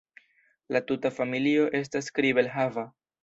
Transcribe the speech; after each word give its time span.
La 0.75 0.81
tuta 0.91 1.11
familio 1.17 1.67
estas 1.81 2.09
kribel-hava. 2.17 2.89